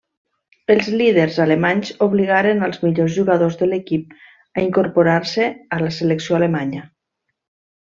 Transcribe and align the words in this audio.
Els 0.75 0.87
líders 1.01 1.37
alemanys 1.45 1.91
obligaren 2.07 2.65
als 2.69 2.81
millors 2.87 3.13
jugadors 3.19 3.61
de 3.63 3.69
l'equip 3.71 4.19
a 4.25 4.67
incorporar-se 4.67 5.55
a 5.79 5.83
la 5.87 5.97
selecció 6.03 6.43
alemanya. 6.45 6.89